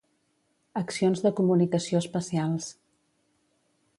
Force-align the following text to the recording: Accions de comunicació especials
Accions 1.01 1.21
de 1.25 1.31
comunicació 1.41 2.01
especials 2.05 2.73